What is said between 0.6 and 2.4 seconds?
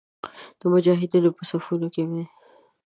مجاهدینو په صفونو کې مې.